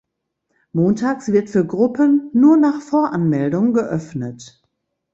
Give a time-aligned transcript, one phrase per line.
[0.73, 4.59] Montags wird für Gruppen nur nach Voranmeldung geöffnet.